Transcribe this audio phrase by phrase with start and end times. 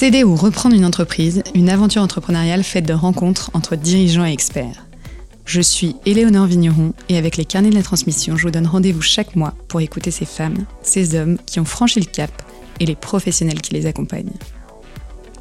[0.00, 4.86] Céder ou reprendre une entreprise, une aventure entrepreneuriale faite de rencontres entre dirigeants et experts.
[5.44, 9.02] Je suis Éléonore Vigneron et avec les carnets de la transmission, je vous donne rendez-vous
[9.02, 12.30] chaque mois pour écouter ces femmes, ces hommes qui ont franchi le cap
[12.80, 14.32] et les professionnels qui les accompagnent.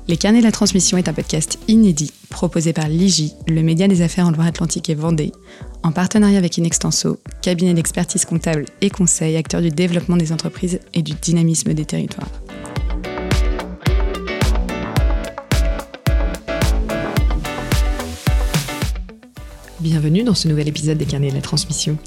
[0.09, 4.01] Les carnets de la transmission est un podcast inédit proposé par l'IGI, le média des
[4.01, 5.31] affaires en Loire-Atlantique et Vendée,
[5.83, 11.01] en partenariat avec Inextenso, cabinet d'expertise comptable et conseil, acteur du développement des entreprises et
[11.01, 12.27] du dynamisme des territoires.
[19.81, 21.97] Bienvenue dans ce nouvel épisode des carnets de la transmission.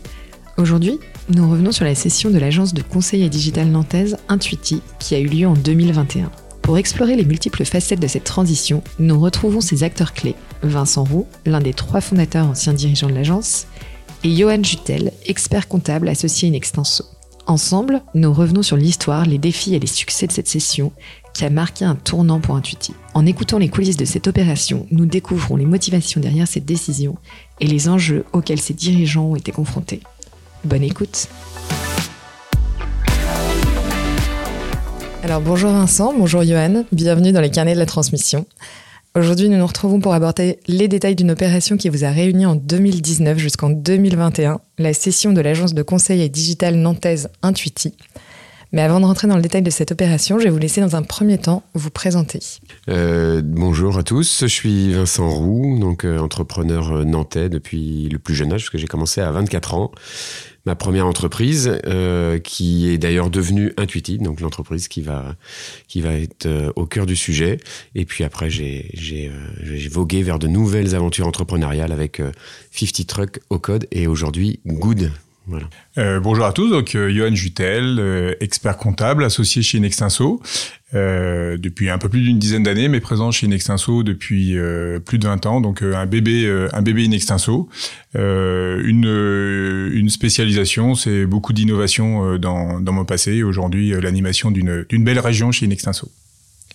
[0.58, 1.00] Aujourd'hui,
[1.30, 5.18] nous revenons sur la session de l'agence de conseil et digital nantaise Intuiti qui a
[5.18, 6.30] eu lieu en 2021.
[6.60, 11.26] Pour explorer les multiples facettes de cette transition, nous retrouvons ses acteurs clés, Vincent Roux,
[11.46, 13.66] l'un des trois fondateurs anciens dirigeants de l'agence,
[14.22, 17.04] et Johan Jutel, expert comptable associé in extenso.
[17.46, 20.92] Ensemble, nous revenons sur l'histoire, les défis et les succès de cette session
[21.34, 22.94] qui a marqué un tournant pour Intuiti.
[23.14, 27.16] En écoutant les coulisses de cette opération, nous découvrons les motivations derrière cette décision
[27.60, 30.00] et les enjeux auxquels ces dirigeants ont été confrontés.
[30.64, 31.28] Bonne écoute
[35.22, 38.44] Alors bonjour Vincent, bonjour Johan, bienvenue dans les carnets de la transmission.
[39.14, 42.54] Aujourd'hui, nous nous retrouvons pour aborder les détails d'une opération qui vous a réuni en
[42.54, 47.94] 2019 jusqu'en 2021, la session de l'agence de conseil et digital nantaise Intuiti.
[48.72, 50.96] Mais avant de rentrer dans le détail de cette opération, je vais vous laisser dans
[50.96, 52.40] un premier temps vous présenter.
[52.88, 58.18] Euh, bonjour à tous, je suis Vincent Roux, donc euh, entrepreneur euh, nantais depuis le
[58.18, 59.92] plus jeune âge, puisque j'ai commencé à 24 ans.
[60.64, 61.80] Ma première entreprise,
[62.44, 65.34] qui est d'ailleurs devenue Intuitive, donc l'entreprise qui va
[65.88, 67.58] qui va être au cœur du sujet.
[67.96, 69.32] Et puis après, j'ai
[69.90, 72.22] vogué vers de nouvelles aventures entrepreneuriales avec
[72.70, 75.10] 50 Truck au code et aujourd'hui Good
[75.98, 80.40] euh, bonjour à tous, donc euh, Johan Jutel, euh, expert comptable associé chez Nextinso
[80.94, 84.58] depuis un peu plus d'une dizaine d'années, mais présent chez Nextinso depuis
[85.06, 87.70] plus de 20 ans, donc un bébé un bébé Nextinso,
[88.14, 95.18] une une spécialisation, c'est beaucoup d'innovation dans dans mon passé, aujourd'hui l'animation d'une d'une belle
[95.18, 96.10] région chez Nextinso.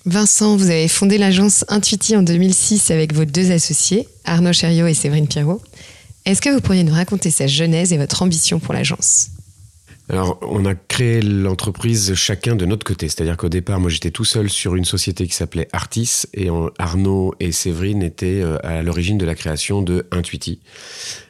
[0.08, 4.96] Vincent, vous avez fondé l'agence Intuiti en 2006 avec vos deux associés, Arnaud Chériot et
[4.96, 5.62] Séverine Pierrot.
[6.28, 9.30] Est-ce que vous pourriez nous raconter sa genèse et votre ambition pour l'agence?
[10.10, 13.08] Alors, on a créé l'entreprise chacun de notre côté.
[13.08, 16.50] C'est-à-dire qu'au départ, moi, j'étais tout seul sur une société qui s'appelait Artis et
[16.80, 20.60] Arnaud et Séverine étaient euh, à l'origine de la création de Intuiti.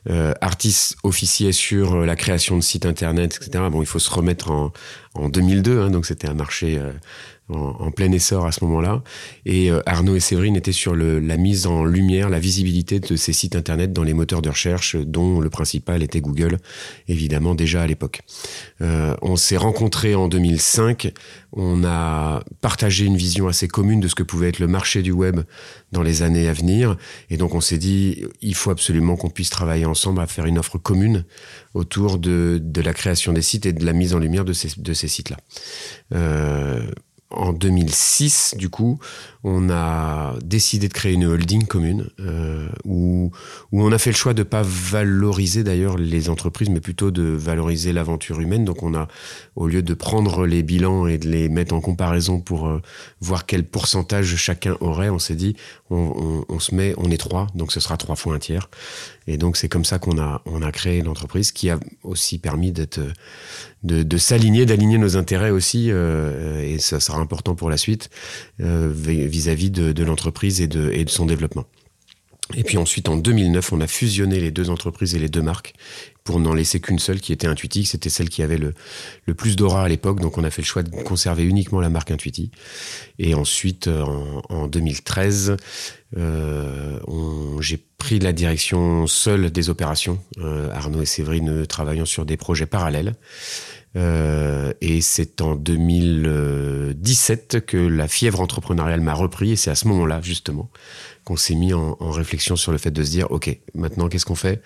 [0.10, 3.66] Euh, Artis officiait sur la création de sites internet, etc.
[3.72, 4.74] Bon, il faut se remettre en,
[5.14, 6.92] en 2002, hein, donc c'était un marché euh,
[7.50, 9.02] en, plein essor à ce moment-là.
[9.46, 13.34] Et euh, Arnaud et Séverine étaient sur la mise en lumière, la visibilité de ces
[13.34, 16.58] sites internet dans les moteurs de recherche, dont le principal était Google,
[17.08, 18.22] évidemment déjà à l'époque.
[18.82, 21.14] Euh, on s'est rencontrés en 2005.
[21.54, 25.12] On a partagé une vision assez commune de ce que pouvait être le marché du
[25.12, 25.42] web
[25.92, 26.98] dans les années à venir.
[27.30, 30.60] Et donc on s'est dit, il faut absolument qu'on puisse travailler ensemble à faire une
[30.60, 31.26] offre commune
[31.74, 34.94] autour de, la création des sites et de la mise en lumière de ces, de
[34.94, 35.38] ces sites-là.
[36.14, 36.86] Euh,
[37.30, 39.00] en 2006, du coup,
[39.50, 43.32] on a décidé de créer une holding commune euh, où,
[43.72, 47.24] où on a fait le choix de pas valoriser d'ailleurs les entreprises, mais plutôt de
[47.24, 48.66] valoriser l'aventure humaine.
[48.66, 49.08] Donc on a,
[49.56, 52.82] au lieu de prendre les bilans et de les mettre en comparaison pour euh,
[53.22, 55.56] voir quel pourcentage chacun aurait, on s'est dit
[55.90, 58.70] on, se met, on est trois, donc ce sera trois fois un tiers.
[59.28, 62.74] Et donc c'est comme ça qu'on a on a créé l'entreprise qui a aussi permis
[62.74, 63.00] d'être
[63.84, 68.10] de, de s'aligner, d'aligner nos intérêts aussi, euh, et ça sera important pour la suite
[69.38, 71.66] euh, vis-à-vis de, l'entreprise et de, son développement.
[72.56, 75.74] Et puis ensuite, en 2009, on a fusionné les deux entreprises et les deux marques
[76.24, 77.84] pour n'en laisser qu'une seule qui était Intuiti.
[77.84, 78.74] C'était celle qui avait le,
[79.34, 80.22] plus d'aura à l'époque.
[80.22, 82.52] Donc on a fait le choix de conserver uniquement la marque Intuiti.
[83.20, 85.58] Et ensuite, en, en 2013,
[86.16, 87.00] euh,
[87.60, 90.20] j'ai pris la direction seule des opérations.
[90.38, 93.16] Euh, Arnaud et Séverine travaillant sur des projets parallèles.
[93.98, 99.88] Euh, et c'est en 2017 que la fièvre entrepreneuriale m'a repris et c'est à ce
[99.88, 100.70] moment-là justement
[101.24, 104.36] qu'on s'est mis en, réflexion sur le fait de se dire ok maintenant qu'est-ce qu'on
[104.36, 104.62] fait?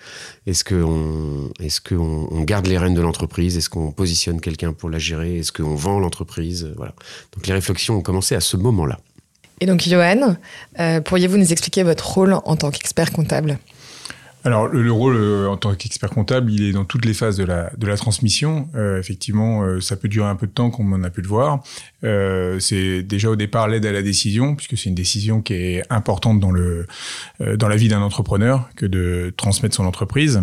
[0.46, 3.56] Est-ce qu'on on garde les rênes de l'entreprise?
[3.56, 5.38] Est-ce qu'on positionne quelqu'un pour la gérer?
[5.38, 6.70] Est-ce qu'on vend l'entreprise?
[6.76, 6.92] Voilà.
[7.34, 9.00] Donc les réflexions ont commencé à ce moment-là.
[9.60, 10.36] Et donc Johan,
[10.78, 13.58] euh, pourriez-vous nous expliquer votre rôle en tant qu'expert comptable?
[14.44, 17.36] Alors le, le rôle euh, en tant qu'expert comptable, il est dans toutes les phases
[17.36, 18.68] de la de la transmission.
[18.74, 21.28] Euh, effectivement, euh, ça peut durer un peu de temps, comme on a pu le
[21.28, 21.62] voir.
[22.04, 25.82] Euh, c'est déjà au départ l'aide à la décision, puisque c'est une décision qui est
[25.90, 26.86] importante dans le
[27.56, 30.42] dans la vie d'un entrepreneur que de transmettre son entreprise.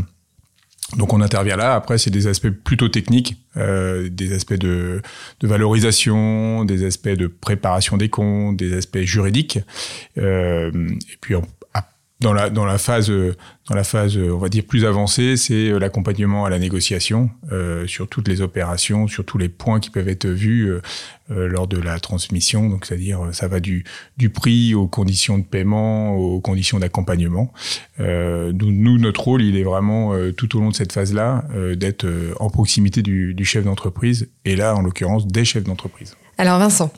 [0.97, 1.75] Donc on intervient là.
[1.75, 5.01] Après, c'est des aspects plutôt techniques, euh, des aspects de,
[5.39, 9.59] de, valorisation, des aspects de préparation des comptes, des aspects juridiques.
[10.17, 11.35] Euh, et puis
[12.19, 13.09] dans la dans la phase
[13.69, 17.85] dans la phase on va dire plus avancée, c'est euh, l'accompagnement à la négociation euh,
[17.87, 20.81] sur toutes les opérations, sur tous les points qui peuvent être vus euh,
[21.31, 22.67] euh lors de la transmission.
[22.67, 23.85] Donc c'est-à-dire ça va du
[24.17, 27.53] du prix aux conditions de paiement, aux conditions d'accompagnement.
[27.99, 31.45] Euh, nous, notre rôle, il est vraiment tout au long de cette phase-là
[31.75, 32.05] d'être
[32.39, 36.15] en proximité du, du chef d'entreprise et là en l'occurrence des chefs d'entreprise.
[36.37, 36.91] Alors Vincent,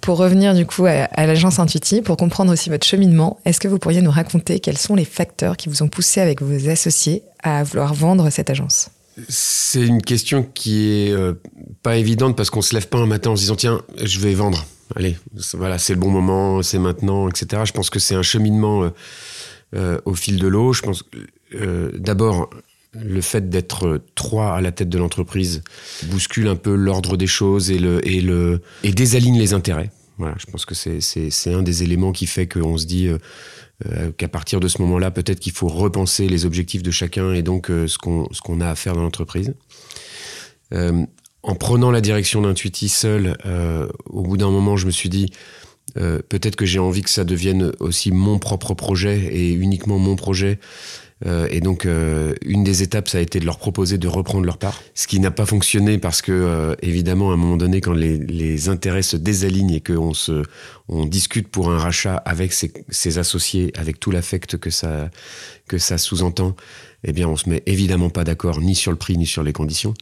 [0.00, 3.78] pour revenir du coup à, l'agence Intuiti, pour comprendre aussi votre cheminement, est-ce que vous
[3.78, 7.62] pourriez nous raconter quels sont les facteurs qui vous ont poussé avec vos associés à
[7.62, 8.90] vouloir vendre cette agence?
[9.28, 11.34] C'est une question qui est euh,
[11.82, 14.34] pas évidente parce qu'on se lève pas un matin en se disant tiens, je vais
[14.34, 14.66] vendre.
[14.94, 15.16] Allez,
[15.54, 17.62] voilà, c'est le bon moment, c'est maintenant, etc.
[17.64, 18.90] Je pense que c'est un cheminement euh,
[19.74, 20.72] euh, au fil de l'eau.
[20.72, 21.04] Je pense
[21.94, 22.50] d'abord
[23.04, 25.62] le fait d'être trois à la tête de l'entreprise
[26.04, 29.90] bouscule un peu l'ordre des choses et, le, et, le, et désaligne les intérêts.
[30.18, 33.18] Voilà, je pense que c'est un des éléments qui fait qu'on se dit euh,
[33.86, 37.42] euh, qu'à partir de ce moment-là, peut-être qu'il faut repenser les objectifs de chacun et
[37.42, 39.54] donc euh, ce qu'on a à faire dans l'entreprise.
[40.72, 43.36] en prenant la direction d'Intuiti seul,
[44.06, 45.30] au bout d'un moment, je me suis dit,
[45.94, 50.58] peut-être que j'ai envie que ça devienne aussi mon propre projet et uniquement mon projet
[51.24, 54.44] euh, et donc, euh, une des étapes, ça a été de leur proposer de reprendre
[54.44, 54.82] leur part.
[54.94, 58.18] Ce qui n'a pas fonctionné parce que, euh, évidemment, à un moment donné, quand les,
[58.18, 60.42] les intérêts se désalignent et qu'on se,
[60.88, 65.10] on discute pour un rachat avec ses, ses associés, avec tout l'affect que ça,
[65.68, 66.54] que ça sous-entend,
[67.06, 69.52] eh bien, on se met évidemment pas d'accord ni sur le prix ni sur les
[69.54, 69.94] conditions,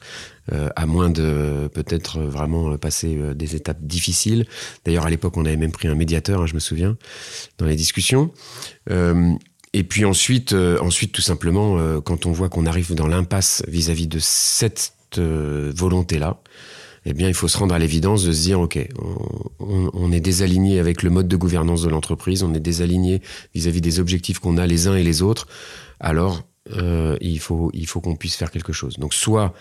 [0.53, 4.47] euh, à moins de peut-être vraiment passer des étapes difficiles.
[4.85, 6.97] D'ailleurs, à l'époque, on avait même pris un médiateur, hein, je me souviens,
[7.59, 8.33] dans les discussions.
[8.91, 9.35] Euh,
[9.75, 13.65] et puis ensuite, euh, ensuite tout simplement, euh, quand on voit qu'on arrive dans l'impasse
[13.67, 16.41] vis-à-vis de cette euh, volonté-là,
[17.07, 18.79] eh bien, il faut se rendre à l'évidence de se dire, OK,
[19.59, 23.21] on, on, est désaligné avec le mode de gouvernance de l'entreprise, on est désaligné
[23.53, 25.49] vis-à-vis des objectifs qu'on a les uns et les autres,
[25.99, 28.99] alors il faut, il faut qu'on puisse faire quelque chose.
[28.99, 29.55] Donc, soit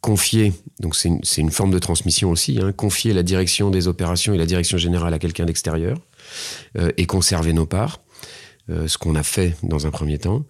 [0.00, 4.34] confier, donc c'est une, une, forme de transmission aussi, hein, confier la direction des opérations
[4.34, 5.98] et la direction générale à quelqu'un d'extérieur
[6.96, 8.00] et conserver nos parts
[8.68, 10.44] euh, ce qu'on a fait dans un premier temps,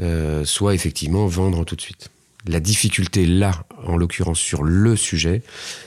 [0.00, 2.08] euh, soit effectivement vendre tout de suite.
[2.46, 5.42] La difficulté là, en l'occurrence sur le sujet,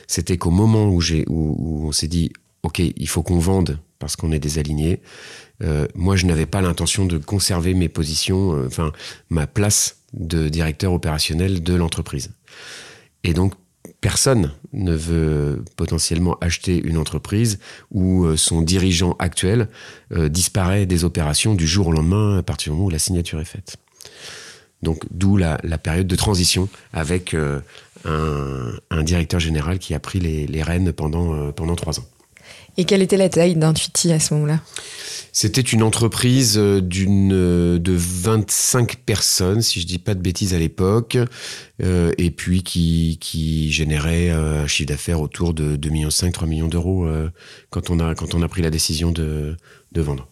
[0.06, 2.32] c'était qu'au moment où, où, on s'est dit,
[2.62, 5.02] OK, il faut qu'on vende parce qu'on est désaligné,
[5.64, 8.92] euh, moi je n'avais pas l'intention de conserver mes positions, euh, enfin
[9.30, 12.32] ma place de directeur opérationnel de l'entreprise.
[13.24, 13.54] Et donc
[14.02, 17.60] personne ne veut potentiellement acheter une entreprise
[17.92, 19.70] où euh, son dirigeant actuel
[20.12, 23.46] disparaît des opérations du jour au lendemain à partir du moment où la signature est
[23.46, 23.78] faite.
[24.84, 27.36] Donc d'où la, période de transition avec
[28.06, 32.06] un, directeur général qui a pris les, rênes pendant, pendant trois ans.
[32.78, 34.60] Et quelle était la taille d'Intuiti à ce moment-là?
[35.38, 40.54] C'était une entreprise euh, d'une euh, de 25 personnes, si je dis pas de bêtises
[40.54, 41.18] à l'époque,
[41.84, 46.68] euh, et puis qui, qui générait un chiffre d'affaires autour de 2,5 millions, 3 millions
[46.70, 47.06] d'euros
[47.70, 49.58] quand, on a, quand on a pris la décision de,
[49.92, 50.28] de vendre.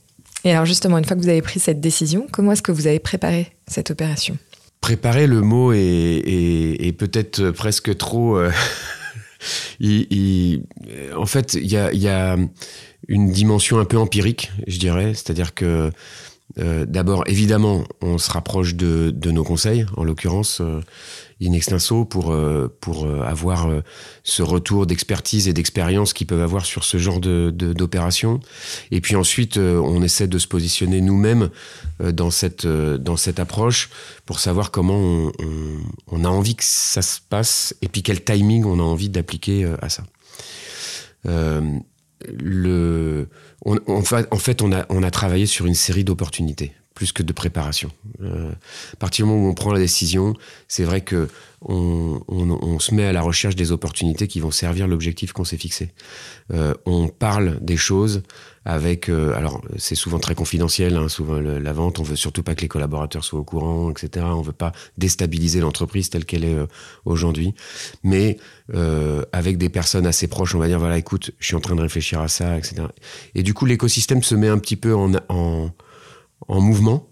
[0.45, 2.87] Et alors justement, une fois que vous avez pris cette décision, comment est-ce que vous
[2.87, 4.37] avez préparé cette opération?
[4.79, 8.37] Préparer le mot est, est, est peut-être presque trop
[11.15, 12.37] en fait, il y a,
[13.09, 15.13] une dimension un peu empirique, je dirais.
[15.13, 15.91] C'est-à-dire que
[16.59, 20.81] euh, d'abord, évidemment, on se rapproche de, nos conseils, en l'occurrence euh,
[21.41, 23.69] in extenso, pour, euh, pour avoir
[24.23, 28.39] ce retour d'expertise et d'expérience qu'ils peuvent avoir sur ce genre d'opération.
[28.91, 31.49] Et puis ensuite, on essaie de se positionner nous-mêmes
[31.99, 33.89] dans, cette, dans cette approche
[34.25, 35.31] pour savoir comment on,
[36.07, 39.65] on, a envie que ça se passe et puis quel timing on a envie d'appliquer
[39.81, 40.03] à ça.
[41.25, 43.27] le
[43.65, 44.01] en
[44.39, 47.91] fait, on a, on a travaillé sur une série d'opportunités plus que de préparation.
[48.21, 48.51] Euh,
[48.93, 50.33] à partir du moment où on prend la décision,
[50.67, 51.27] c'est vrai que
[51.65, 55.57] on, on, se met à la recherche des opportunités qui vont servir l'objectif qu'on s'est
[55.57, 55.93] fixé.
[56.51, 58.23] Euh, on parle des choses
[58.65, 62.55] avec, euh, alors c'est souvent très confidentiel, hein, souvent la vente, on veut surtout pas
[62.55, 64.25] que les collaborateurs soient au courant, etc.
[64.29, 66.67] On veut pas déstabiliser l'entreprise telle qu'elle est euh,
[67.05, 67.53] aujourd'hui,
[68.03, 68.37] mais
[68.73, 71.75] euh, avec des personnes assez proches, on va dire voilà, écoute, je suis en train
[71.75, 72.83] de réfléchir à ça, etc.
[73.35, 75.71] Et du coup, l'écosystème se met un petit peu en, en,
[76.47, 77.07] en mouvement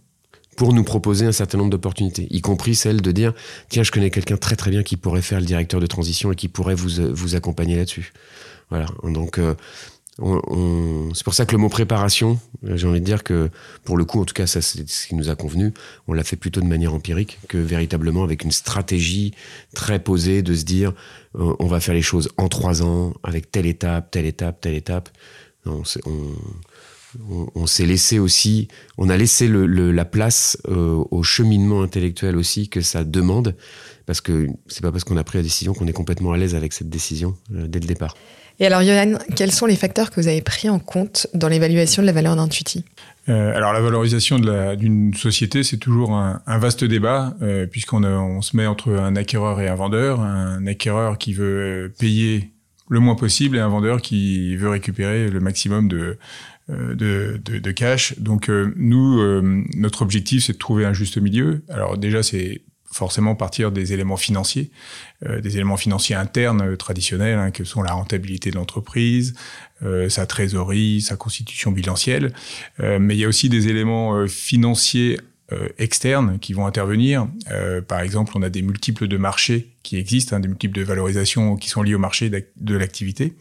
[0.57, 3.33] pour nous proposer un certain nombre d'opportunités, y compris celle de dire
[3.69, 6.35] tiens, je connais quelqu'un très très bien qui pourrait faire le directeur de transition et
[6.35, 8.13] qui pourrait vous, vous accompagner là-dessus.
[8.69, 8.85] Voilà.
[9.03, 9.55] Donc, euh,
[11.13, 13.49] c'est pour ça que le mot préparation, j'ai envie de dire que
[13.83, 15.73] pour le coup, en tout cas, ça c'est ce qui nous a convenu.
[16.07, 19.33] On l'a fait plutôt de manière empirique que véritablement avec une stratégie
[19.73, 20.93] très posée de se dire
[21.35, 24.75] euh, on va faire les choses en trois ans avec telle étape, telle étape, telle
[24.75, 25.09] étape.
[25.65, 26.35] Non, on,
[27.65, 33.03] s'est laissé aussi, on a laissé la place euh, au cheminement intellectuel aussi que ça
[33.03, 33.55] demande,
[34.05, 36.55] parce que c'est pas parce qu'on a pris la décision qu'on est complètement à l'aise
[36.55, 38.15] avec cette décision euh, dès le départ.
[38.59, 42.03] Et alors, Johan, quels sont les facteurs que vous avez pris en compte dans l'évaluation
[42.03, 42.85] de la valeur d'Intuiti
[43.29, 48.57] euh, alors la valorisation d'une société, c'est toujours un, vaste débat, euh, puisqu'on on se
[48.57, 52.51] met entre un acquéreur et un vendeur, un acquéreur qui veut payer
[52.89, 56.17] le moins possible et un vendeur qui veut récupérer le maximum de, euh,
[56.71, 58.17] de, de, de cash.
[58.19, 59.41] Donc nous,
[59.75, 61.61] notre objectif, c'est de trouver un juste milieu.
[61.69, 62.61] Alors déjà, c'est
[62.91, 64.69] forcément partir des éléments financiers,
[65.25, 69.33] euh, des éléments financiers internes euh, traditionnels, hein, que sont la rentabilité de l'entreprise,
[69.83, 72.33] euh, sa trésorerie, sa constitution bilancielle.
[72.79, 75.19] mais il y a aussi des éléments financiers
[75.77, 77.27] externes qui vont intervenir.
[77.87, 81.57] par exemple, on a des multiples de marchés qui existent, hein, des multiples de valorisation
[81.57, 83.33] qui sont liés au marché de l'activité.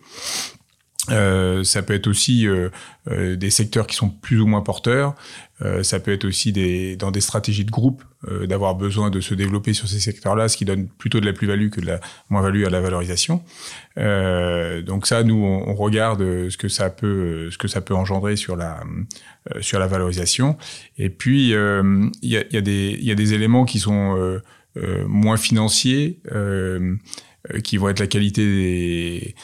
[1.09, 2.69] Euh, ça peut être aussi euh,
[3.11, 5.15] euh, des secteurs qui sont plus ou moins porteurs.
[5.83, 8.03] ça peut être aussi des, dans des stratégies de groupe
[8.47, 11.69] d'avoir besoin de se développer sur ces secteurs-là, ce qui donne plutôt de la plus-value
[11.69, 13.43] que de la moins-value à la valorisation.
[13.97, 18.57] donc ça, nous, on, regarde ce que ça peut, ce que ça peut engendrer sur
[18.57, 18.81] la
[19.61, 20.57] sur la valorisation.
[20.97, 24.41] Et puis il y a, y, a des, y, a, des éléments qui sont
[25.07, 26.21] moins financiers,
[27.65, 29.35] qui vont être la qualité des,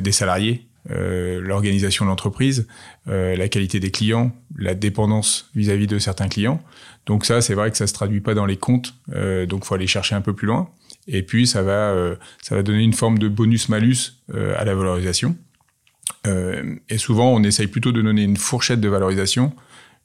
[0.00, 0.68] des salariés.
[0.90, 2.66] Euh, l'organisation de l'entreprise,
[3.08, 6.62] euh, la qualité des clients, la dépendance vis-à-vis de certains clients.
[7.06, 9.74] Donc ça, c'est vrai que ça se traduit pas dans les comptes, euh, donc faut
[9.74, 10.68] aller chercher un peu plus loin.
[11.08, 15.36] Et puis ça va, euh, ça va donner une forme de bonus-malus à la valorisation.
[16.26, 19.52] et souvent, on essaye plutôt de donner une fourchette de valorisation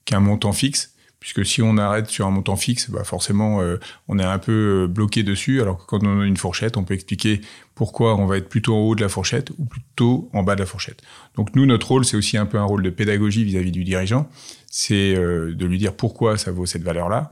[0.06, 4.20] qu'un montant fixe puisque si on arrête sur un montant fixe, bah forcément, euh, on
[4.20, 6.94] est un peu euh, bloqué dessus, alors que quand on a une fourchette, on peut
[6.94, 7.42] expliquer
[7.76, 10.62] pourquoi on va être plutôt en haut de la fourchette ou plutôt en bas de
[10.62, 11.02] la fourchette.
[11.36, 14.30] Donc nous, notre rôle, c'est aussi un peu un rôle de pédagogie vis-à-vis du dirigeant,
[14.72, 17.32] c'est euh, de lui dire pourquoi ça vaut cette valeur-là,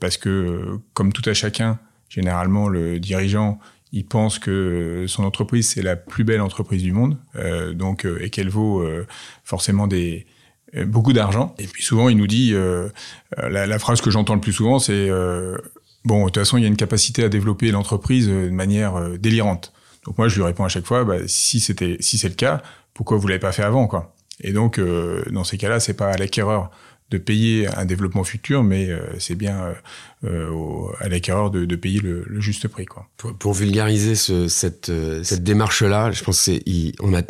[0.00, 1.78] parce que comme tout à chacun,
[2.08, 3.58] généralement, le dirigeant,
[3.92, 7.16] il pense que son entreprise, c'est la plus belle entreprise du monde,
[7.74, 8.84] donc et qu'elle vaut
[9.44, 10.33] forcément des euh,
[10.82, 11.54] beaucoup d'argent.
[11.58, 12.88] Et puis souvent, il nous dit, euh,
[13.38, 15.56] euh, la, la, phrase que j'entends le plus souvent, c'est euh,
[16.04, 19.72] bon, de toute façon, il y a une capacité à développer l'entreprise de manière délirante.
[20.04, 22.62] Donc moi, je lui réponds à chaque fois, bah, si c'était, si c'est le cas,
[22.92, 24.14] pourquoi vous l'avez pas fait avant, quoi?
[24.40, 24.80] Et donc,
[25.30, 26.70] dans ces cas-là, c'est pas à l'acquéreur
[27.10, 28.88] de payer un développement futur, mais
[29.18, 29.74] c'est bien
[30.24, 30.50] euh,
[30.98, 32.84] à l'acquéreur de, de, payer le, le, juste prix.
[32.84, 33.06] Quoi.
[33.16, 34.90] Pour, pour vulgariser ce, cette,
[35.22, 36.50] cette démarche-là, je pense
[36.98, 37.22] qu'on a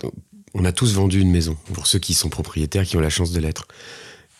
[0.55, 3.33] on a tous vendu une maison, pour ceux qui sont propriétaires, qui ont la chance
[3.33, 3.67] de l'être.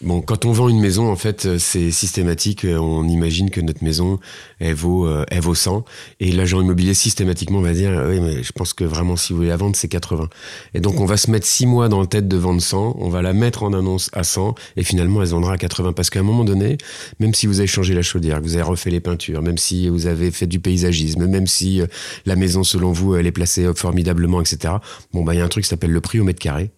[0.01, 2.65] Bon, quand on vend une maison, en fait, euh, c'est systématique.
[2.65, 4.19] Euh, on imagine que notre maison,
[4.59, 5.85] elle vaut, euh, elle vaut 100.
[6.19, 9.51] Et l'agent immobilier, systématiquement, va dire, oui, mais je pense que vraiment, si vous voulez
[9.51, 10.29] la vendre, c'est 80.
[10.75, 12.97] Et donc, on va se mettre six mois dans la tête de vendre 100.
[12.99, 14.57] On va la mettre en annonce à 100.
[14.77, 15.93] Et finalement, elle vendra à 80.
[15.93, 16.77] Parce qu'à un moment donné,
[17.21, 19.89] même si vous avez changé la chaudière, que vous avez refait les peintures, même si
[19.89, 21.81] vous avez fait du paysagisme, même si
[22.27, 24.75] la maison, selon vous, elle est placée formidablement, etc.
[25.13, 26.73] Bon, bah, il y a un truc qui s'appelle le prix au mètre carré.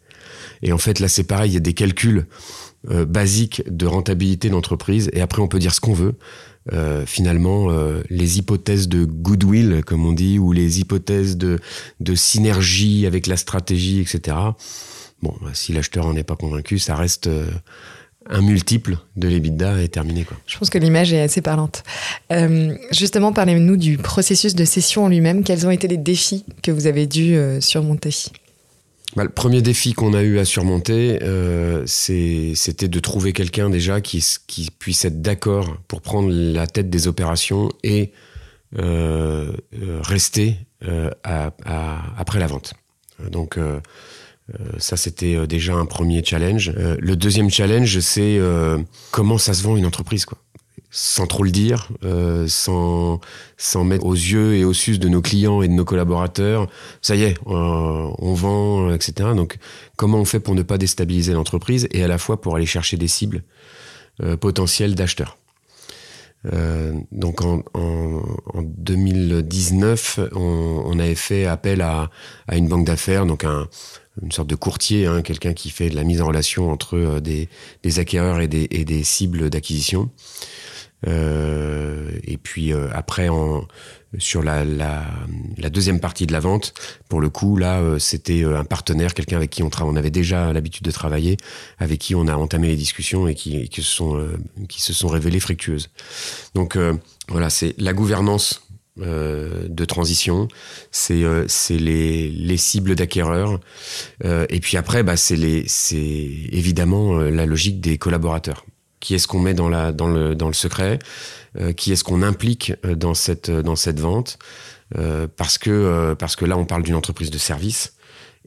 [0.62, 2.26] Et en fait, là, c'est pareil, il y a des calculs
[2.90, 5.10] euh, basique de rentabilité d'entreprise.
[5.12, 6.14] Et après, on peut dire ce qu'on veut.
[6.72, 11.58] Euh, finalement, euh, les hypothèses de goodwill, comme on dit, ou les hypothèses de,
[12.00, 14.36] de synergie avec la stratégie, etc.
[15.22, 17.28] Bon, bah, si l'acheteur en est pas convaincu, ça reste
[18.28, 20.24] un multiple de l'EBITDA et terminé.
[20.24, 20.36] Quoi.
[20.46, 21.84] Je pense que l'image est assez parlante.
[22.90, 25.44] Justement, parlez-nous du processus de cession en lui-même.
[25.44, 28.10] Quels ont été les défis que vous avez dû surmonter?
[29.16, 34.02] Bah, le premier défi qu'on a eu à surmonter, euh, c'était de trouver quelqu'un déjà
[34.02, 34.22] qui,
[34.78, 38.12] puisse être d'accord pour prendre la tête des opérations et
[38.78, 40.56] euh, euh rester
[41.24, 42.74] après la vente.
[43.30, 43.58] Donc
[44.78, 46.72] ça, c'était déjà un premier challenge.
[46.76, 48.38] le deuxième challenge, c'est
[49.10, 50.26] comment ça se vend une entreprise.
[50.26, 50.38] Quoi
[50.90, 53.20] sans trop le dire, euh, sans,
[53.84, 56.68] mettre aux yeux et aux sus de nos clients et de nos collaborateurs,
[57.02, 59.30] ça y est, euh, on vend, etc.
[59.34, 59.58] Donc,
[59.96, 62.96] comment on fait pour ne pas déstabiliser l'entreprise et à la fois pour aller chercher
[62.96, 63.42] des cibles
[64.22, 65.38] euh, potentielles d'acheteurs?
[67.10, 68.22] Donc en, en,
[68.54, 72.08] en, 2019, on, avait fait appel à,
[72.52, 73.66] une banque d'affaires, donc un,
[74.22, 77.48] une sorte de courtier, hein, quelqu'un qui fait de la mise en relation entre des,
[77.98, 80.08] acquéreurs et et des cibles d'acquisition.
[81.06, 83.66] Et puis après, en,
[84.18, 85.04] sur la, la,
[85.56, 86.74] la, deuxième partie de la vente,
[87.08, 90.84] pour le coup, là, c'était un partenaire, quelqu'un avec qui on, on avait déjà l'habitude
[90.84, 91.36] de travailler,
[91.78, 94.26] avec qui on a entamé les discussions et qui, qui, se, sont,
[94.68, 95.90] qui se sont révélées fructueuses.
[96.54, 96.76] Donc
[97.28, 98.66] voilà, c'est la gouvernance
[99.02, 100.48] euh, de transition,
[100.90, 103.60] c'est euh, les, les cibles d'acquéreurs,
[104.24, 108.64] euh, et puis après, bah, c'est évidemment la logique des collaborateurs.
[109.06, 110.98] Qui est-ce qu'on met dans le secret
[111.76, 114.36] Qui est-ce qu'on implique dans cette dans cette vente
[115.36, 117.94] Parce que parce que là, on parle d'une entreprise de service.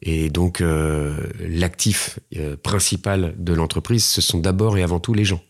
[0.01, 0.61] Et donc,
[1.39, 2.19] l'actif
[2.61, 5.41] principal de l'entreprise, ce sont d'abord et avant tout les gens.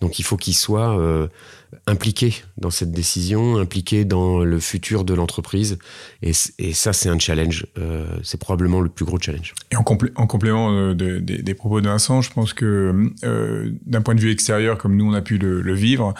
[0.00, 1.28] Donc, il faut qu'ils soient
[1.86, 5.78] impliqué dans cette décision, impliqué dans le futur de l'entreprise.
[6.22, 7.66] Et, ça, c'est un challenge.
[7.78, 9.54] Euh, c'est probablement le plus gros challenge.
[9.70, 9.84] Et en,
[10.16, 14.30] en complément euh, des propos de Vincent, je pense que euh, d'un point de vue
[14.30, 16.14] extérieur, comme nous on a pu le, vivre,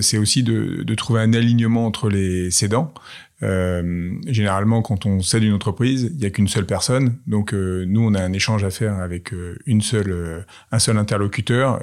[0.00, 2.92] c'est aussi de, trouver un alignement entre les cédants.
[3.40, 7.16] généralement, quand on cède une entreprise, il n'y a qu'une seule personne.
[7.26, 9.32] Donc, nous, on a un échange à faire avec
[9.66, 11.80] une seule, un seul interlocuteur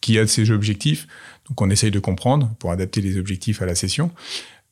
[0.00, 1.06] qui a ses objectifs.
[1.48, 4.10] Donc on essaye de comprendre pour adapter les objectifs à la session.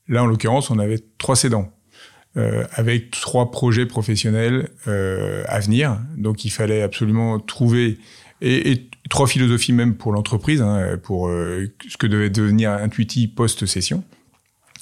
[0.07, 1.71] Là, en l'occurrence, on avait trois cédants.
[2.37, 5.99] Euh, avec trois projets professionnels euh, à venir.
[6.15, 7.97] Donc il fallait absolument trouver
[8.41, 14.03] et, trois philosophies même pour l'entreprise, hein, pour euh, ce que devait devenir Intuiti post-session.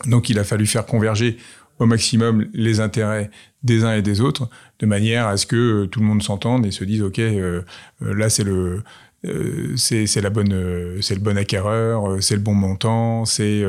[0.06, 1.38] Donc il a fallu faire converger
[1.80, 3.30] au maximum les intérêts
[3.64, 4.50] des uns et des autres,
[4.80, 7.62] de manière à ce que tout le monde s'entende et se dise ok, euh,
[8.02, 8.84] là c'est le
[9.28, 13.64] euh, c'est la bonne, euh, c'est le bon acquéreur, euh, c'est le bon montant, c'est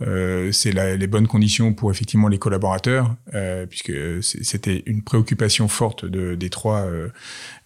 [0.00, 3.14] les bonnes conditions pour effectivement les collaborateurs,
[3.68, 3.92] puisque
[4.22, 6.86] c'était une préoccupation forte de, des trois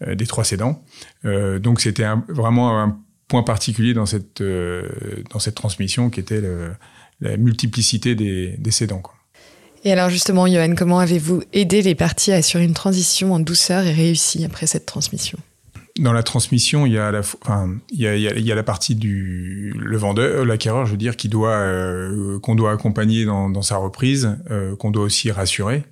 [0.07, 0.83] des trois cédants.
[1.25, 2.99] donc c'était vraiment un
[3.29, 6.43] point particulier dans cette dans cette transmission qui était
[7.21, 9.03] la multiplicité des, des cédants.
[9.85, 13.85] Et alors justement, Johan, comment avez-vous aidé les parties à assurer une transition en douceur
[13.85, 15.39] et réussie après cette transmission?
[15.99, 18.63] Dans la transmission, il y a la, enfin, il y a, il y a, la
[18.65, 23.25] partie du le vendeur, euh, l'acquéreur, je veux dire, qui doit euh, qu'on doit accompagner
[23.25, 25.85] dans, dans sa reprise, euh, qu'on doit aussi rassurer.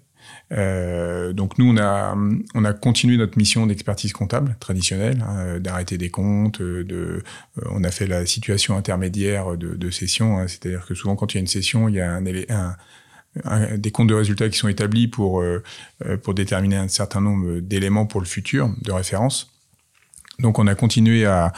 [0.50, 2.16] Euh, donc nous, on a
[2.54, 7.22] on a continué notre mission d'expertise comptable traditionnelle, hein, d'arrêter des comptes, de
[7.70, 11.36] on a fait la situation intermédiaire de, de session, hein, c'est-à-dire que souvent quand il
[11.36, 12.76] y a une session, il y a un,
[13.44, 15.42] un des comptes de résultats qui sont établis pour
[16.22, 19.51] pour déterminer un certain nombre d'éléments pour le futur de référence.
[20.38, 21.52] Donc on a continué à,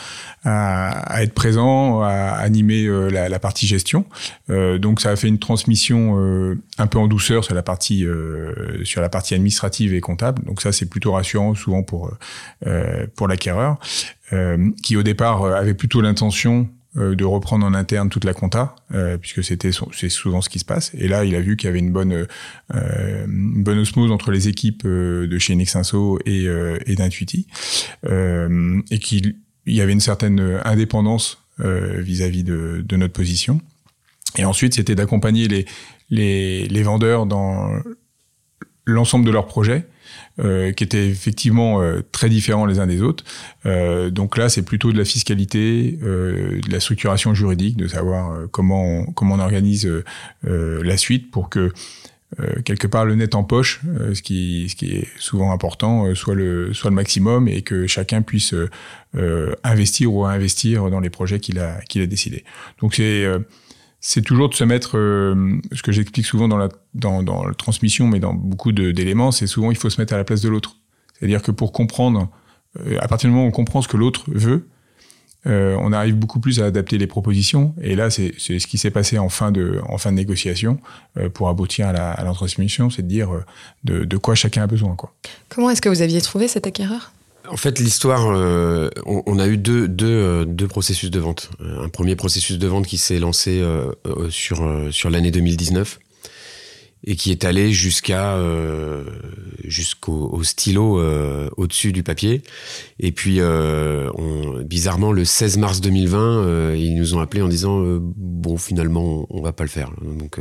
[0.45, 4.05] être présent, à animer euh, la, partie gestion.
[4.51, 8.05] Euh, donc ça a fait une transmission euh, un peu en douceur sur la partie
[8.83, 10.43] sur la partie administrative et comptable.
[10.45, 12.13] Donc ça c'est plutôt rassurant souvent pour
[13.15, 13.79] pour l'acquéreur
[14.83, 19.43] qui au départ avait plutôt l'intention de reprendre en interne toute la compta, euh, puisque
[19.43, 20.93] c'était c'est souvent ce qui se passe.
[20.95, 22.27] Et là, il a vu qu'il y avait une bonne
[22.75, 26.47] euh, une bonne osmose entre les équipes de chez Nexinso et,
[26.87, 27.47] et d'Intuiti,
[28.05, 33.61] et qu'il y avait une certaine indépendance vis-à-vis de, de, notre position.
[34.37, 35.67] Et ensuite, c'était d'accompagner les,
[36.11, 37.71] les, les vendeurs dans
[38.85, 39.87] l'ensemble de leurs projets
[40.41, 43.23] euh, qui étaient effectivement euh, très différents les uns des autres.
[43.67, 48.85] Euh, donc là, c'est plutôt de la fiscalité, de la structuration juridique, de savoir comment
[48.85, 49.89] on, comment on organise
[50.43, 51.73] la suite pour que
[52.65, 53.81] quelque part le net en poche,
[54.13, 58.23] ce qui ce qui est souvent important, soit le soit le maximum et que chacun
[58.23, 58.55] puisse
[59.63, 62.45] investir ou investir dans les projets qu'il a qu'il a décidé.
[62.81, 63.25] Donc c'est
[64.07, 66.69] c'est toujours de se mettre, euh, ce que j'explique souvent dans la,
[67.57, 70.51] transmission, mais dans beaucoup d'éléments, c'est souvent il faut se mettre à la place de
[70.51, 70.77] l'autre.
[71.15, 72.29] C'est-à-dire que pour comprendre,
[72.81, 74.69] euh, à partir du moment où on comprend ce que l'autre veut,
[75.47, 77.75] euh, on arrive beaucoup plus à adapter les propositions.
[77.81, 80.79] Et là, c'est ce qui s'est passé en fin de, en fin de négociation
[81.33, 83.31] pour aboutir à la, transmission, c'est de dire
[83.85, 84.95] de, quoi chacun a besoin.
[85.49, 87.13] Comment est-ce que vous aviez trouvé cet acquéreur?
[87.49, 91.51] En fait, l'histoire, euh, on, a eu deux, deux, euh, deux, processus de vente.
[91.61, 93.93] Un premier processus de vente qui s'est lancé euh,
[94.31, 95.99] sur, sur l'année 2019
[97.07, 98.39] et qui est allé jusqu'à
[99.63, 101.03] jusqu'au stylo
[101.59, 102.43] au-dessus du papier.
[102.99, 108.57] Et puis, on, bizarrement, le 16 mars 2020, ils nous ont appelé en disant bon,
[108.57, 109.91] finalement, on, va pas le faire.
[110.01, 110.41] Donc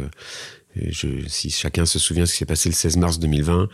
[1.28, 3.70] si chacun se souvient ce qui s'est passé le 16 mars 2020,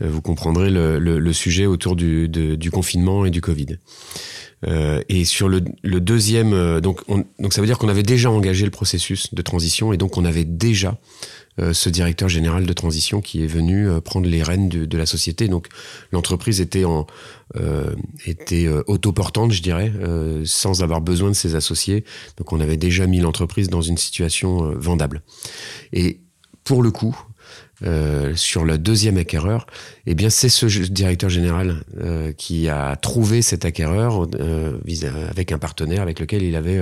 [0.00, 3.78] vous comprendrez le, sujet autour du, du, confinement et du Covid.
[4.66, 5.60] et sur le,
[6.00, 7.02] deuxième, donc,
[7.38, 10.24] donc ça veut dire qu'on avait déjà engagé le processus de transition et donc on
[10.24, 10.98] avait déjà
[11.60, 15.06] euh, ce directeur général de transition qui est venu euh, prendre les rênes de, la
[15.06, 15.48] société.
[15.48, 15.66] Donc
[16.12, 17.06] l'entreprise était en
[17.56, 19.92] euh, était autoportante, je dirais,
[20.44, 22.04] sans avoir besoin de ses associés.
[22.36, 25.22] Donc on avait déjà mis l'entreprise dans une situation vendable.
[25.92, 26.20] Et
[26.70, 27.18] pour le coup,
[28.36, 29.66] sur le deuxième acquéreur,
[30.06, 31.82] eh bien c'est ce directeur général
[32.36, 34.28] qui a trouvé cet acquéreur
[35.30, 36.80] avec un partenaire avec lequel il avait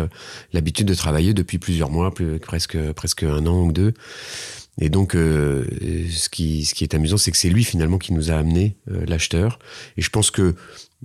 [0.52, 3.94] l'habitude de travailler depuis plusieurs mois, plus, presque presque un an ou deux.
[4.80, 5.64] Et donc, euh,
[6.10, 8.76] ce, qui, ce qui est amusant, c'est que c'est lui finalement qui nous a amené
[8.90, 9.58] euh, l'acheteur.
[9.96, 10.54] Et je pense que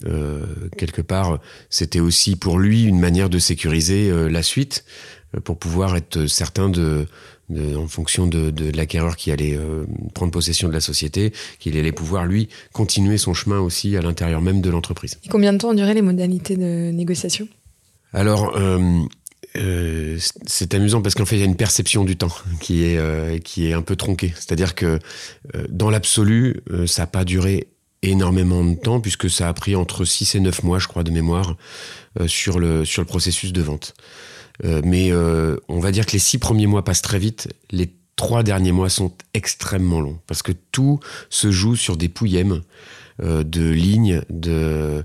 [0.06, 0.46] euh,
[0.78, 4.86] quelque part, c'était aussi pour lui une manière de sécuriser la suite,
[5.44, 7.08] pour pouvoir être certain de,
[7.52, 9.58] en fonction de, de, l'acquéreur qui allait
[10.14, 14.42] prendre possession de la société, qu'il allait pouvoir lui continuer son chemin aussi à l'intérieur
[14.42, 15.20] même de l'entreprise.
[15.24, 17.48] Et combien de temps ont duré les modalités de négociation?
[18.14, 18.58] Alors
[19.56, 22.98] euh, c'est amusant parce qu'en fait, il y a une perception du temps qui est,
[22.98, 24.34] euh, qui est un peu tronquée.
[24.36, 25.00] C'est-à-dire que
[25.56, 27.68] euh, dans l'absolu, ça n'a pas duré
[28.02, 31.12] énormément de temps puisque ça a pris entre 6 et 9 mois, je crois, de
[31.12, 31.56] mémoire
[32.28, 33.94] sur, le, sur le processus de vente.
[34.62, 37.50] Mais on va dire que les 6 premiers mois passent très vite.
[37.72, 42.62] Les 3 derniers mois sont extrêmement longs parce que tout se joue sur des pouillèmes
[43.22, 45.04] de lignes, de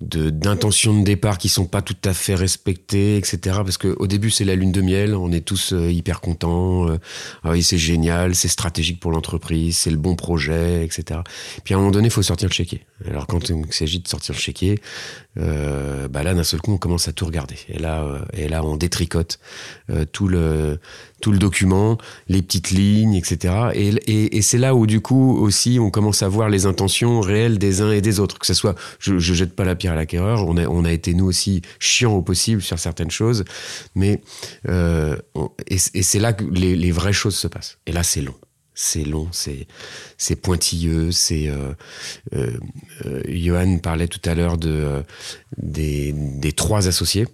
[0.00, 3.38] d'intentions de, départ qui sont pas tout à fait respectées, etc.
[3.64, 6.88] Parce que au début c'est la lune de miel, on est tous euh, hyper contents,
[6.88, 6.98] euh,
[7.42, 11.20] ah oui c'est génial, c'est stratégique pour l'entreprise, c'est le bon projet, etc.
[11.64, 12.86] Puis à un moment donné il faut sortir le chéquier.
[13.08, 14.80] Alors quand il s'agit de sortir le chéquier,
[15.38, 17.56] euh, bah là d'un seul coup on commence à tout regarder.
[17.68, 19.40] Et là et là on détricote
[20.12, 20.78] tout le
[21.20, 23.70] tout le document, les petites lignes, etc.
[23.74, 27.20] Et, et, et c'est là où du coup aussi on commence à voir les intentions
[27.20, 28.38] réelles des uns et des autres.
[28.38, 30.92] Que ce soit, je, je jette pas la pierre à l'acquéreur, on a, on a
[30.92, 33.44] été nous aussi chiants au possible sur certaines choses,
[33.94, 34.20] mais
[34.68, 35.16] euh,
[35.66, 37.78] et, c'est là que les, vraies choses se passent.
[37.86, 38.34] Et là c'est long.
[38.80, 39.66] C'est long, c'est
[40.18, 41.48] c'est pointilleux, c'est.
[41.48, 41.72] Euh,
[42.34, 45.02] euh, Johan parlait tout à l'heure de
[45.56, 47.26] des, des trois associés.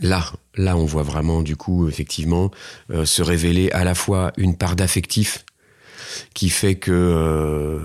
[0.00, 2.50] Là, là, on voit vraiment du coup effectivement
[3.04, 5.44] se révéler à la fois une part d'affectif
[6.34, 7.78] qui fait que euh,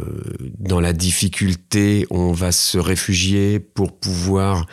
[0.59, 4.65] dans la difficulté, on va se réfugier pour pouvoir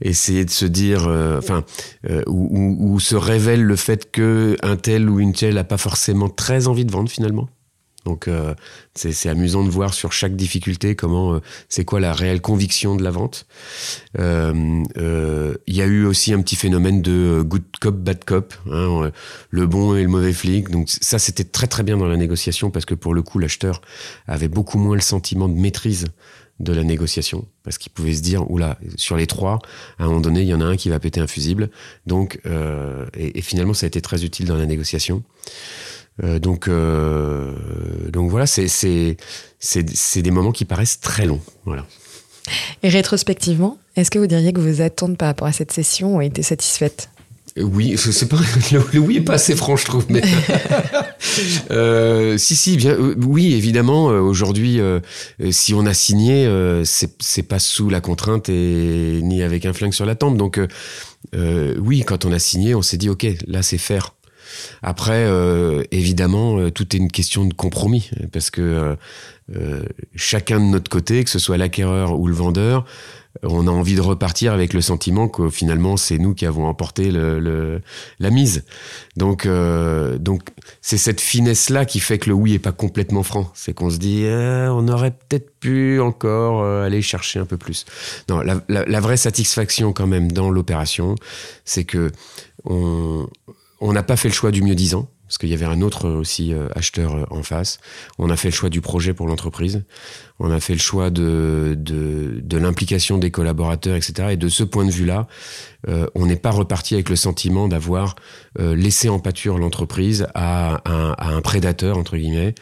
[0.00, 1.64] essayer de se dire, euh, enfin,
[2.08, 2.22] euh,
[2.98, 6.84] se révèle le fait que un tel ou une telle n'a pas forcément très envie
[6.84, 7.48] de vendre finalement.
[8.06, 8.54] Donc euh,
[8.94, 13.02] c'est amusant de voir sur chaque difficulté comment euh, c'est quoi la réelle conviction de
[13.02, 13.46] la vente.
[14.18, 19.10] Euh, il y a eu aussi un petit phénomène de good cop bad cop, hein,
[19.50, 20.70] le bon et le mauvais flic.
[20.70, 23.80] Donc ça c'était très très bien dans la négociation parce que pour le coup l'acheteur
[24.28, 26.06] avait beaucoup moins le sentiment de maîtrise
[26.60, 29.58] de la négociation parce qu'il pouvait se dire oula sur les trois
[29.98, 31.70] à un moment donné il y en a un qui va péter un fusible
[32.06, 32.40] donc
[33.14, 35.22] et, et, finalement ça a été très utile dans la négociation
[36.24, 37.52] euh, donc, euh,
[38.10, 39.16] donc voilà, c'est
[40.16, 41.42] des moments qui paraissent très longs.
[41.64, 41.86] Voilà.
[42.82, 46.20] Et rétrospectivement, est-ce que vous diriez que vos attentes par rapport à cette session ont
[46.20, 47.10] été satisfaites?
[47.10, 47.15] euh,
[47.58, 48.38] oui, c'est pas
[48.72, 50.06] le, oui est pas assez franc, je trouve.
[50.08, 50.22] Mais
[51.70, 54.06] euh, si, si, bien, oui, évidemment.
[54.06, 54.80] Aujourd'hui,
[55.50, 56.50] si on a signé,
[56.84, 60.36] c'est pas sous la contrainte et ni avec un flingue sur la tempe.
[60.36, 60.60] Donc,
[61.34, 64.15] oui, quand on a signé, on s'est dit, ok, là, c'est faire.
[64.82, 68.96] Après, euh, évidemment, euh, tout est une question de compromis, parce que
[69.54, 69.82] euh,
[70.14, 72.84] chacun de notre côté, que ce soit l'acquéreur ou le vendeur,
[73.42, 77.10] on a envie de repartir avec le sentiment que finalement c'est nous qui avons emporté
[77.10, 78.64] la mise.
[79.16, 80.48] Donc, donc
[80.80, 83.50] c'est cette finesse là qui fait que le oui est pas complètement franc.
[83.52, 87.84] C'est qu'on se dit on aurait peut-être pu encore aller chercher un peu plus.
[88.30, 91.14] Non, la, la vraie satisfaction quand même dans l'opération,
[91.66, 92.12] c'est que
[92.64, 93.28] on,
[93.80, 96.08] on n'a pas fait le choix du mieux disant, parce qu'il y avait un autre
[96.08, 97.78] aussi euh, acheteur euh, en face.
[98.18, 99.84] On a fait le choix du projet pour l'entreprise.
[100.38, 104.28] On a fait le choix de, de, l'implication des collaborateurs, etc.
[104.32, 105.26] Et de ce point de vue-là,
[105.88, 108.16] euh, on n'est pas reparti avec le sentiment d'avoir
[108.58, 112.54] laissé en pâture l'entreprise à un, prédateur, entre guillemets.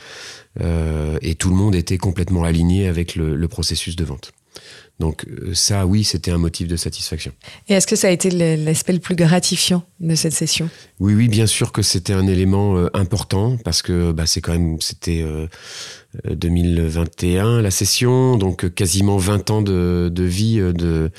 [0.58, 4.32] et tout le monde était complètement aligné avec le processus de vente.
[5.00, 7.32] Donc euh, ça, oui, c'était un motif de satisfaction.
[7.68, 10.70] Et est-ce que ça a été l'aspect le plus gratifiant de cette session?
[11.00, 14.52] Oui, oui, bien sûr que c'était un élément euh, important parce que bah, c'est quand
[14.52, 15.24] même, c'était
[16.24, 21.10] 2021 euh, la session, donc quasiment 20 ans de, vie de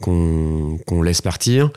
[0.00, 1.70] qu'on laisse partir.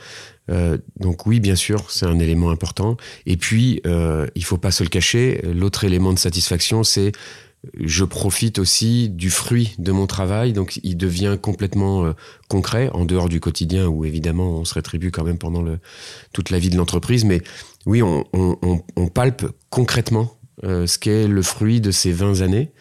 [0.98, 2.96] donc oui, bien sûr, c'est un élément important.
[3.26, 5.40] Et puis, euh, il faut pas se le cacher.
[5.44, 7.12] L'autre élément de satisfaction, c'est
[7.78, 12.12] je profite aussi du fruit de mon travail, donc il devient complètement euh,
[12.48, 15.64] concret, en dehors du quotidien où évidemment on se rétribue quand même pendant
[16.32, 17.24] toute la vie de l'entreprise.
[17.24, 17.42] Mais
[17.86, 18.24] oui, on,
[19.12, 22.72] palpe concrètement euh, ce qu'est le fruit de ces 20 années,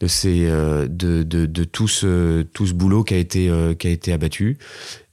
[0.00, 0.88] de, ces, euh,
[1.70, 3.50] tout, ce, boulot qui a été,
[4.12, 4.58] abattu,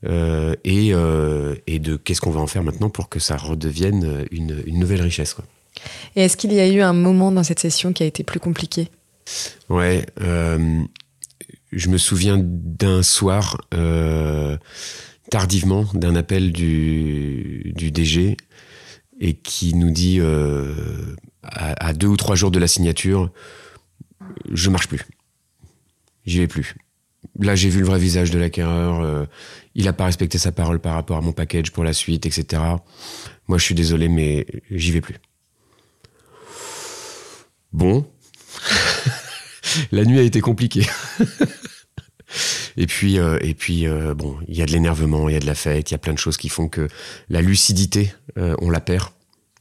[0.03, 5.35] et, de qu'est-ce qu'on va en faire maintenant pour que ça redevienne une, nouvelle richesse.
[6.15, 8.39] Et est-ce qu'il y a eu un moment dans cette session qui a été plus
[8.39, 8.89] compliqué?
[9.69, 10.81] Ouais, euh,
[11.71, 14.57] je me souviens d'un soir, euh,
[15.29, 18.37] tardivement, d'un appel du, DG
[19.21, 23.31] et qui nous dit euh, à, deux ou trois jours de la signature,
[24.51, 25.01] je marche plus,
[26.25, 26.75] j'y vais plus.
[27.37, 29.27] Là, j'ai vu le vrai visage de l'acquéreur.
[29.75, 32.61] il n'a pas respecté sa parole par rapport à mon package pour la suite, etc.
[33.47, 35.15] Moi, je suis désolé, mais j'y vais plus.
[37.71, 38.05] Bon.
[39.91, 40.85] la nuit a été compliquée.
[42.77, 45.39] et puis, euh, et puis euh, bon, il y a de l'énervement, il y a
[45.39, 46.87] de la fête, il y a plein de choses qui font que
[47.29, 49.09] la lucidité, euh, on la perd.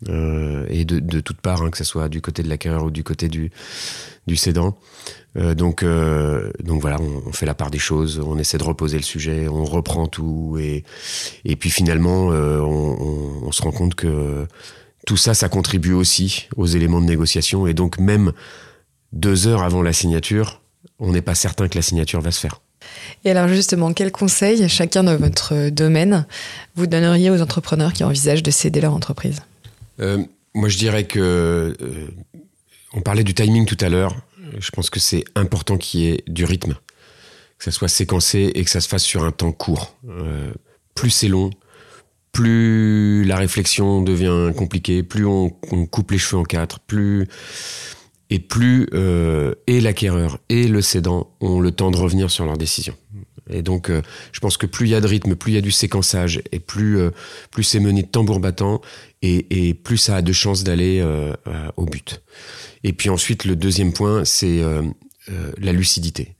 [0.07, 3.29] et de, toutes parts, hein, que ce soit du côté de l'acquéreur ou du côté
[3.29, 3.51] du,
[4.29, 4.79] du cédant.
[5.35, 9.49] donc, donc voilà, on, fait la part des choses, on essaie de reposer le sujet,
[9.49, 10.85] on reprend tout, et,
[11.45, 14.47] et puis finalement, on, se rend compte que
[15.09, 17.67] tout ça, ça contribue aussi aux éléments de négociation.
[17.67, 18.35] Et donc, même
[19.13, 20.61] deux heures avant la signature,
[20.99, 22.61] on n'est pas certain que la signature va se faire.
[23.25, 26.27] Et alors justement, quels conseils, chacun dans votre domaine,
[26.77, 29.41] vous donneriez aux entrepreneurs qui envisagent de céder leur entreprise?
[29.99, 31.75] Euh, Moi, je dirais que...
[31.81, 32.09] Euh,
[32.93, 34.15] on parlait du timing tout à l'heure.
[34.59, 36.75] Je pense que c'est important qu'il y ait du rythme,
[37.57, 39.95] que ça soit séquencé et que ça se fasse sur un temps court.
[40.07, 40.53] Euh,
[40.95, 41.49] plus c'est long,
[42.33, 45.51] plus la réflexion devient compliquée, plus on,
[45.91, 47.27] coupe les cheveux en quatre, plus
[48.31, 52.59] et plus euh, et l'acquéreur et le cédant ont le temps de revenir sur leur
[52.59, 52.95] décision.
[53.51, 55.59] Et donc, euh, je pense que plus il y a de rythme, plus il y
[55.59, 57.11] a du séquençage, et plus euh,
[57.51, 58.83] plus c'est mené de tambour battant,
[59.23, 61.03] et, et, plus ça a de chances d'aller
[61.77, 62.23] au but.
[62.85, 64.61] Et puis ensuite, le deuxième point, c'est
[65.59, 66.37] la lucidité.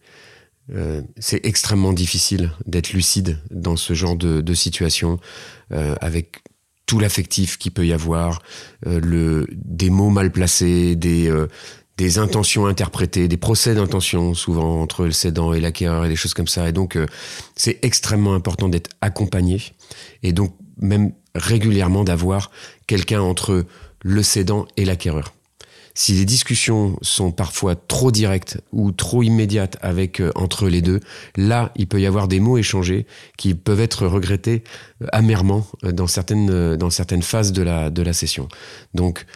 [0.75, 5.19] Euh, c'est extrêmement difficile d'être lucide dans ce genre de, de situation,
[5.73, 6.43] euh, avec
[6.89, 8.43] tout l'affectif qu'il peut y avoir,
[8.87, 11.47] euh, le, des mots mal placés, des, euh,
[11.99, 16.33] des intentions interprétées, des procès d'intention souvent entre le cédant et l'acquéreur et des choses
[16.33, 16.69] comme ça.
[16.69, 17.07] Et donc, euh,
[17.55, 19.63] c'est extrêmement important d'être accompagné
[20.23, 22.51] et donc même régulièrement d'avoir
[22.87, 23.67] quelqu'un entre
[24.03, 25.35] le cédant et l'acquéreur
[25.99, 31.01] si les discussions sont parfois trop directes ou trop immédiates avec euh, entre les deux,
[31.37, 33.05] là, il peut y avoir des mots échangés
[33.37, 34.63] qui peuvent être regrettés
[35.03, 38.47] euh, amèrement euh, dans certaines dans certaines phases de la de la session.
[38.95, 39.27] Donc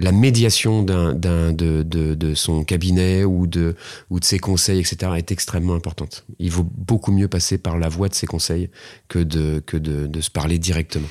[0.00, 3.76] la médiation d'un, d'un de, de, son cabinet ou de,
[4.10, 6.24] ou de ses conseils, etc., est extrêmement importante.
[6.38, 8.70] Il vaut beaucoup mieux passer par la voie de ses conseils
[9.08, 11.08] que de, que de, de se parler directement.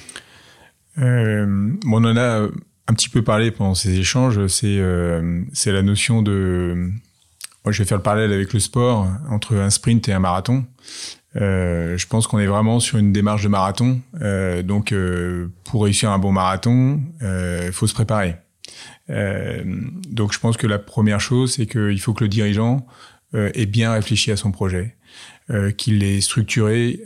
[1.00, 2.48] Euh, on en a
[2.88, 6.91] un petit peu parlé pendant ces échanges, c'est euh, c'est la notion de.
[7.65, 10.65] Moi, je vais faire le parallèle avec le sport entre un sprint et un marathon.
[11.36, 14.02] Euh, je pense qu'on est vraiment sur une démarche de marathon.
[14.21, 18.36] Euh, donc, euh, pour réussir un bon marathon, il euh, faut se préparer.
[19.10, 22.86] donc, je pense que la première chose, c'est qu'il faut que le dirigeant
[23.34, 24.97] ait bien réfléchi à son projet,
[25.78, 27.02] qu'il l'ait structuré.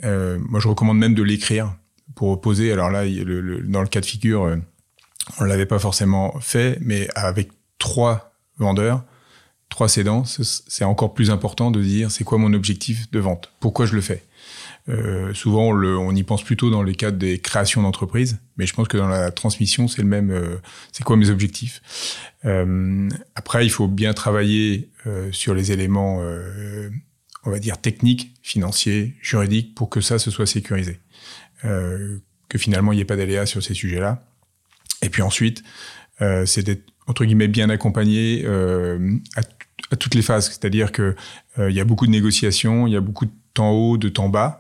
[0.50, 1.76] moi, je recommande même de l'écrire
[2.16, 2.72] pour poser.
[2.72, 4.58] Alors là, le, dans le cas de figure
[5.40, 9.04] on l'avait pas forcément fait, mais avec trois vendeurs,
[9.70, 13.86] trois cédants, c'est encore plus important de dire c'est quoi mon objectif de vente, pourquoi
[13.86, 14.24] je le fais?
[14.90, 18.66] Euh, souvent, on, le, on, y pense plutôt dans les cadres des créations d'entreprises, mais
[18.66, 20.32] je pense que dans la transmission, c'est le même.
[20.32, 20.58] Euh,
[20.92, 21.82] c'est quoi mes objectifs?
[22.46, 26.90] Euh, Après, il faut bien travailler euh, sur les éléments, euh,
[27.46, 31.00] on va dire techniques, financiers, juridiques, pour que ça se soit sécurisé,
[31.62, 34.24] que finalement il n'y ait pas d'aléas sur ces sujets-là.
[35.02, 35.64] Et puis ensuite,
[36.22, 40.48] euh, c'est d'être entre guillemets bien accompagné euh, à, toutes les phases.
[40.48, 41.16] C'est-à-dire que
[41.60, 44.10] euh, il y a beaucoup de négociations, il y a beaucoup de temps haut, de
[44.10, 44.60] temps bas.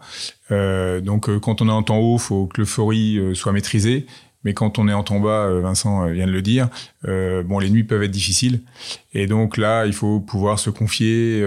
[0.51, 4.05] Euh, donc euh, quand on est en temps haut, faut que l'euphorie soit maîtrisée.
[4.43, 6.67] Mais quand on est en temps bas, Vincent vient de le dire,
[7.03, 8.61] bon, les nuits peuvent être difficiles.
[9.13, 11.45] Et donc là, il faut pouvoir se confier,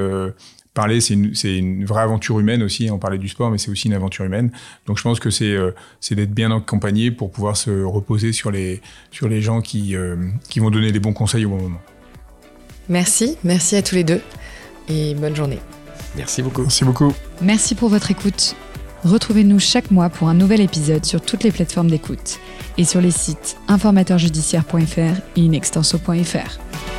[0.74, 2.90] parler, c'est une, une, vraie aventure humaine aussi.
[2.90, 4.50] On parlait du sport, mais c'est aussi une aventure humaine.
[4.86, 5.70] Donc je pense que c'est euh,
[6.10, 10.16] d'être bien accompagné pour pouvoir se reposer sur les, sur les gens qui, euh,
[10.48, 11.80] qui vont donner les bons conseils au bon moment.
[12.88, 14.20] Merci, merci à tous les deux
[14.88, 15.60] et bonne journée.
[16.16, 16.62] Merci beaucoup.
[16.62, 17.14] Merci beaucoup.
[17.40, 18.54] Merci pour votre écoute.
[19.04, 22.40] Retrouvez-nous chaque mois pour un nouvel épisode sur toutes les plateformes d'écoute
[22.78, 26.93] et sur les sites informateursjudiciaires.fr et inextenso.fr.